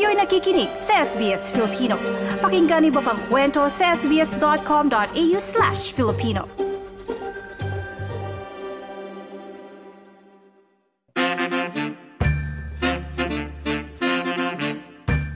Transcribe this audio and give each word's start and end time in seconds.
Kayo'y 0.00 0.16
nakikinig 0.16 0.72
sa 0.80 1.04
SBS 1.04 1.52
Filipino. 1.52 2.00
Pakinggan 2.40 2.88
niyo 2.88 3.04
pa 3.04 3.12
ang 3.12 3.20
kwento 3.28 3.68
sa 3.68 3.92
sbs.com.au 3.92 5.36
slash 5.36 5.92
Filipino. 5.92 6.48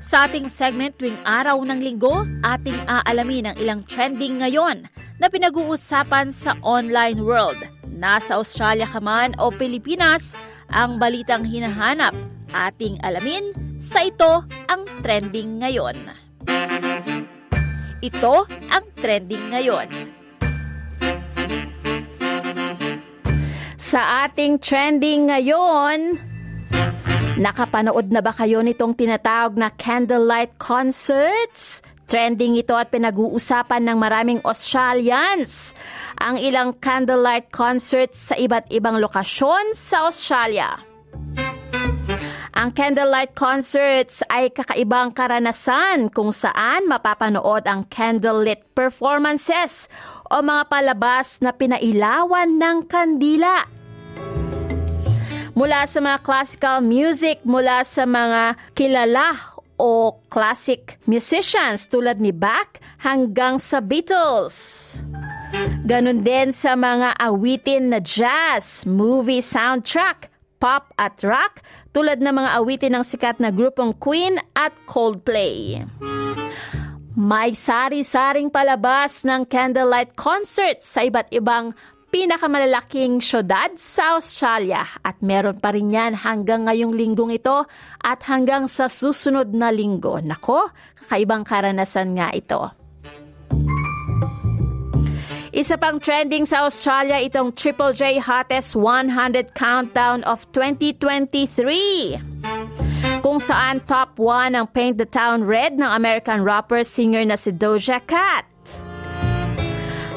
Sa 0.00 0.24
ating 0.24 0.48
segment 0.48 0.96
tuwing 0.96 1.20
araw 1.28 1.60
ng 1.60 1.76
linggo, 1.84 2.24
ating 2.40 2.80
aalamin 2.88 3.52
ang 3.52 3.56
ilang 3.60 3.84
trending 3.84 4.40
ngayon 4.40 4.88
na 5.20 5.28
pinag-uusapan 5.28 6.32
sa 6.32 6.56
online 6.64 7.20
world. 7.20 7.60
Nasa 7.92 8.40
Australia 8.40 8.88
ka 8.88 9.04
man 9.04 9.36
o 9.36 9.52
Pilipinas, 9.52 10.32
ang 10.72 10.96
balitang 10.96 11.44
hinahanap 11.44 12.16
ating 12.56 12.96
alamin 13.04 13.65
sa 13.86 14.02
ito 14.02 14.42
ang 14.66 14.82
trending 14.98 15.62
ngayon. 15.62 16.10
Ito 18.02 18.34
ang 18.50 18.84
trending 18.98 19.54
ngayon. 19.54 19.88
Sa 23.78 24.26
ating 24.26 24.58
trending 24.58 25.30
ngayon, 25.30 26.18
nakapanood 27.38 28.10
na 28.10 28.18
ba 28.18 28.34
kayo 28.34 28.58
nitong 28.66 28.98
tinatawag 28.98 29.54
na 29.54 29.70
candlelight 29.70 30.58
concerts? 30.58 31.86
Trending 32.10 32.58
ito 32.58 32.74
at 32.74 32.90
pinag-uusapan 32.90 33.82
ng 33.86 33.98
maraming 33.98 34.40
Australians 34.46 35.74
ang 36.18 36.38
ilang 36.38 36.74
candlelight 36.78 37.50
concerts 37.54 38.30
sa 38.30 38.34
iba't 38.38 38.70
ibang 38.70 38.98
lokasyon 38.98 39.74
sa 39.74 40.06
Australia. 40.06 40.95
Ang 42.56 42.72
candlelight 42.72 43.36
concerts 43.36 44.24
ay 44.32 44.48
kakaibang 44.48 45.12
karanasan 45.12 46.08
kung 46.08 46.32
saan 46.32 46.88
mapapanood 46.88 47.68
ang 47.68 47.84
candlelit 47.92 48.64
performances 48.72 49.92
o 50.32 50.40
mga 50.40 50.64
palabas 50.64 51.44
na 51.44 51.52
pinailawan 51.52 52.56
ng 52.56 52.88
kandila. 52.88 53.68
Mula 55.52 55.84
sa 55.84 56.00
mga 56.00 56.18
classical 56.24 56.80
music, 56.80 57.44
mula 57.44 57.84
sa 57.84 58.08
mga 58.08 58.56
kilala 58.72 59.36
o 59.76 60.16
classic 60.32 60.96
musicians 61.04 61.84
tulad 61.92 62.16
ni 62.24 62.32
Bach 62.32 62.80
hanggang 63.04 63.60
sa 63.60 63.84
Beatles. 63.84 64.96
Ganon 65.84 66.24
din 66.24 66.56
sa 66.56 66.72
mga 66.72 67.20
awitin 67.20 67.92
na 67.92 68.00
jazz, 68.00 68.88
movie 68.88 69.44
soundtrack, 69.44 70.32
pop 70.56 70.92
at 70.96 71.20
rock 71.24 71.60
tulad 71.92 72.20
ng 72.20 72.32
mga 72.32 72.50
awitin 72.60 72.92
ng 72.96 73.04
sikat 73.04 73.40
na 73.40 73.52
grupong 73.52 73.96
Queen 73.96 74.40
at 74.56 74.72
Coldplay. 74.88 75.84
May 77.16 77.56
sari-saring 77.56 78.52
palabas 78.52 79.24
ng 79.24 79.48
candlelight 79.48 80.12
concert 80.20 80.84
sa 80.84 81.00
iba't 81.00 81.32
ibang 81.32 81.72
pinakamalalaking 82.12 83.18
syudad 83.24 83.72
sa 83.76 84.20
Australia 84.20 84.84
at 85.00 85.20
meron 85.24 85.58
pa 85.58 85.72
rin 85.74 85.92
yan 85.92 86.12
hanggang 86.12 86.68
ngayong 86.68 86.94
linggong 86.94 87.32
ito 87.34 87.64
at 88.00 88.20
hanggang 88.28 88.68
sa 88.70 88.86
susunod 88.86 89.52
na 89.52 89.72
linggo. 89.72 90.20
Nako, 90.20 90.70
kakaibang 90.96 91.44
karanasan 91.44 92.16
nga 92.16 92.32
ito. 92.32 92.85
Isa 95.56 95.80
pang 95.80 95.96
trending 95.96 96.44
sa 96.44 96.68
Australia 96.68 97.16
itong 97.16 97.56
Triple 97.56 97.96
J 97.96 98.20
Hottest 98.20 98.76
100 98.76 99.56
Countdown 99.56 100.20
of 100.28 100.44
2023 100.52 103.24
kung 103.24 103.40
saan 103.40 103.80
top 103.88 104.20
1 104.20 104.52
ang 104.52 104.68
Paint 104.68 105.00
the 105.00 105.08
Town 105.08 105.48
Red 105.48 105.80
ng 105.80 105.88
American 105.88 106.44
rapper 106.44 106.84
singer 106.84 107.24
na 107.24 107.40
si 107.40 107.56
Doja 107.56 108.04
Cat. 108.04 108.44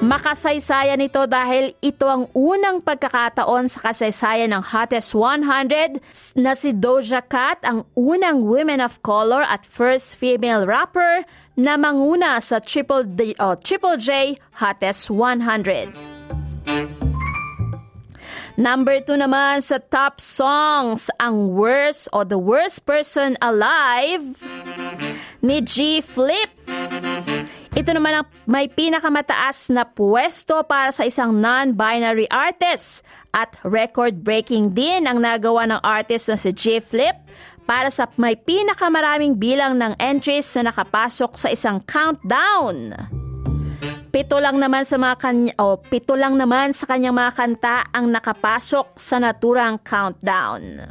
Makasaysayan 0.00 1.04
ito 1.04 1.28
dahil 1.28 1.76
ito 1.84 2.08
ang 2.08 2.32
unang 2.32 2.80
pagkakataon 2.80 3.68
sa 3.68 3.92
kasaysayan 3.92 4.56
ng 4.56 4.64
Hottest 4.72 5.12
100 5.12 6.00
na 6.40 6.56
si 6.56 6.72
Doja 6.72 7.20
Cat 7.20 7.60
ang 7.60 7.84
unang 7.92 8.48
women 8.48 8.80
of 8.80 9.04
color 9.04 9.44
at 9.44 9.68
first 9.68 10.16
female 10.16 10.64
rapper 10.64 11.28
na 11.56 11.80
manguna 11.80 12.36
sa 12.44 12.60
Triple, 12.60 13.08
D, 13.16 13.32
oh, 13.40 13.56
Triple 13.56 13.96
J 13.96 14.36
Hottest 14.60 15.08
100. 15.08 15.88
Number 18.56 19.04
2 19.04 19.20
naman 19.20 19.60
sa 19.60 19.76
top 19.76 20.16
songs, 20.16 21.12
ang 21.20 21.52
worst 21.52 22.08
o 22.16 22.24
the 22.24 22.40
worst 22.40 22.88
person 22.88 23.36
alive 23.44 24.24
ni 25.44 25.60
G 25.60 26.00
Flip. 26.00 26.48
Ito 27.76 27.92
naman 27.92 28.24
ang 28.24 28.26
may 28.48 28.72
pinakamataas 28.72 29.68
na 29.68 29.84
pwesto 29.84 30.64
para 30.64 30.88
sa 30.88 31.04
isang 31.04 31.36
non-binary 31.36 32.24
artist 32.32 33.04
at 33.36 33.52
record-breaking 33.60 34.72
din 34.72 35.04
ang 35.04 35.20
nagawa 35.20 35.68
ng 35.68 35.80
artist 35.84 36.32
na 36.32 36.40
si 36.40 36.56
G 36.56 36.80
Flip 36.80 37.12
para 37.66 37.90
sa 37.90 38.06
may 38.16 38.38
pinakamaraming 38.38 39.34
bilang 39.36 39.76
ng 39.76 39.98
entries 39.98 40.48
na 40.56 40.70
nakapasok 40.70 41.34
sa 41.34 41.50
isang 41.50 41.82
countdown. 41.82 42.94
Pito 44.14 44.40
lang 44.40 44.56
naman 44.56 44.88
sa 44.88 44.96
mga 44.96 45.16
kanya, 45.20 45.52
oh, 45.60 45.76
pito 45.76 46.16
lang 46.16 46.40
naman 46.40 46.72
sa 46.72 46.88
kanyang 46.88 47.12
mga 47.12 47.32
kanta 47.36 47.76
ang 47.92 48.08
nakapasok 48.08 48.96
sa 48.96 49.20
naturang 49.20 49.76
countdown. 49.84 50.88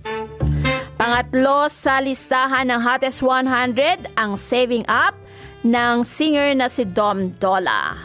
Pangatlo 0.96 1.66
sa 1.68 1.98
listahan 2.00 2.70
ng 2.70 2.80
Hottest 2.86 3.26
100 3.26 4.14
ang 4.14 4.38
Saving 4.38 4.86
Up 4.86 5.18
ng 5.66 6.06
singer 6.06 6.54
na 6.54 6.70
si 6.70 6.86
Dom 6.86 7.34
Dola. 7.42 7.98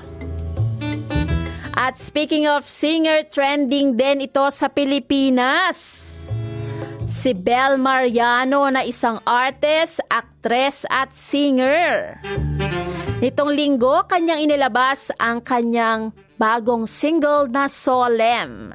At 1.76 2.00
speaking 2.00 2.48
of 2.48 2.64
singer, 2.64 3.28
trending 3.28 4.00
din 4.00 4.24
ito 4.24 4.48
sa 4.48 4.72
Pilipinas 4.72 6.09
si 7.10 7.34
Bel 7.34 7.74
Mariano 7.74 8.70
na 8.70 8.86
isang 8.86 9.18
artist, 9.26 9.98
actress 10.06 10.86
at 10.86 11.10
singer. 11.10 12.22
Nitong 13.18 13.50
linggo, 13.50 14.06
kanyang 14.06 14.46
inilabas 14.46 15.10
ang 15.18 15.42
kanyang 15.42 16.14
bagong 16.38 16.86
single 16.86 17.50
na 17.50 17.66
Solem. 17.66 18.70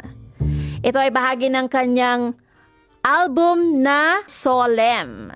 Ito 0.84 1.00
ay 1.00 1.10
bahagi 1.16 1.48
ng 1.50 1.66
kanyang 1.72 2.36
album 3.02 3.80
na 3.80 4.22
Solem. 4.28 5.32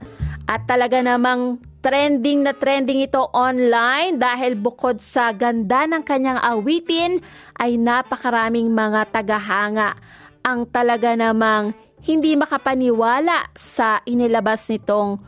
At 0.46 0.68
talaga 0.68 1.00
namang 1.00 1.64
trending 1.80 2.44
na 2.44 2.52
trending 2.52 3.08
ito 3.08 3.32
online 3.32 4.20
dahil 4.20 4.60
bukod 4.60 5.00
sa 5.00 5.32
ganda 5.32 5.88
ng 5.88 6.04
kanyang 6.04 6.38
awitin 6.44 7.24
ay 7.56 7.80
napakaraming 7.80 8.68
mga 8.70 9.08
tagahanga 9.16 9.96
ang 10.44 10.68
talaga 10.68 11.16
namang 11.16 11.72
hindi 12.04 12.36
makapaniwala 12.36 13.52
sa 13.56 14.00
inilabas 14.08 14.68
nitong 14.72 15.20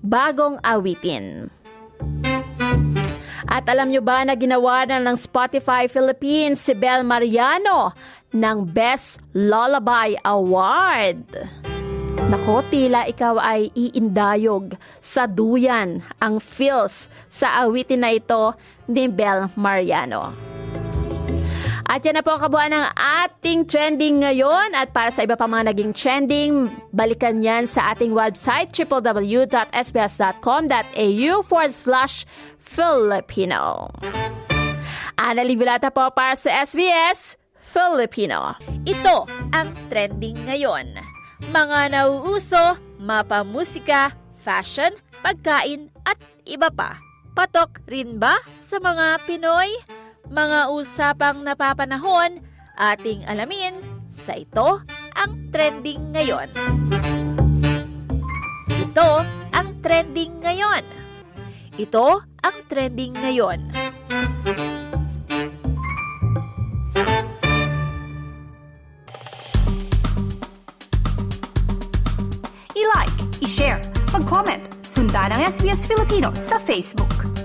bagong 0.00 0.56
awitin. 0.62 1.50
At 3.50 3.66
alam 3.66 3.90
nyo 3.90 3.98
ba 3.98 4.22
na 4.22 4.38
ginawa 4.38 4.86
na 4.86 5.02
ng 5.02 5.18
Spotify 5.18 5.90
Philippines 5.90 6.62
si 6.62 6.70
Bel 6.70 7.02
Mariano 7.02 7.90
ng 8.30 8.58
Best 8.62 9.26
Lullaby 9.34 10.14
Award? 10.22 11.34
Nako, 12.30 12.62
tila 12.70 13.10
ikaw 13.10 13.42
ay 13.42 13.74
iindayog 13.74 14.78
sa 15.02 15.26
duyan 15.26 15.98
ang 16.22 16.38
feels 16.38 17.10
sa 17.26 17.66
awitin 17.66 18.06
na 18.06 18.14
ito 18.14 18.54
ni 18.86 19.10
Bel 19.10 19.50
Mariano. 19.58 20.49
At 21.90 22.06
yan 22.06 22.14
na 22.14 22.22
po 22.22 22.38
ang 22.38 22.46
kabuuan 22.46 22.70
ng 22.70 22.86
ating 22.94 23.66
trending 23.66 24.22
ngayon. 24.22 24.78
At 24.78 24.94
para 24.94 25.10
sa 25.10 25.26
iba 25.26 25.34
pa 25.34 25.50
mga 25.50 25.74
naging 25.74 25.90
trending, 25.90 26.70
balikan 26.94 27.42
yan 27.42 27.66
sa 27.66 27.90
ating 27.90 28.14
website 28.14 28.70
www.sbs.com.au 28.70 29.42
forward 31.42 31.74
slash 31.74 32.22
Filipino. 32.62 33.90
Ana 35.18 35.42
Livilata 35.42 35.90
po 35.90 36.14
para 36.14 36.38
sa 36.38 36.62
SBS 36.62 37.34
Filipino. 37.58 38.54
Ito 38.86 39.26
ang 39.50 39.74
trending 39.90 40.46
ngayon. 40.46 40.94
Mga 41.50 41.90
nauuso, 41.90 42.78
mapamusika, 43.02 44.14
fashion, 44.46 44.94
pagkain 45.26 45.90
at 46.06 46.22
iba 46.46 46.70
pa. 46.70 47.02
Patok 47.34 47.82
rin 47.90 48.22
ba 48.22 48.38
sa 48.54 48.78
mga 48.78 49.26
Pinoy? 49.26 49.74
Mga 50.30 50.70
usapang 50.70 51.42
napapanahon, 51.42 52.38
ating 52.78 53.26
alamin 53.26 53.82
sa 54.06 54.38
ito 54.38 54.78
ang 55.18 55.50
trending 55.50 56.14
ngayon. 56.14 56.46
Ito 58.70 59.26
ang 59.50 59.68
trending 59.82 60.38
ngayon. 60.38 60.86
Ito 61.74 62.22
ang 62.46 62.56
trending 62.70 63.18
ngayon. 63.18 63.74
I-like, 72.78 73.18
i-share, 73.42 73.82
mag-comment. 74.14 74.62
Sundan 74.86 75.34
ang 75.34 75.42
SBS 75.42 75.90
Filipino 75.90 76.30
sa 76.38 76.56
Facebook. 76.62 77.39